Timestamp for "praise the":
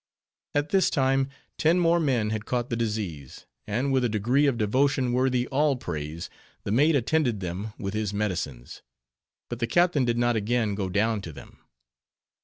5.75-6.71